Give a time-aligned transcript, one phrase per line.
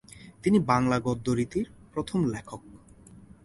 [0.43, 2.61] তিনি বাংলা গদ্যরীতির প্রথম লেখক।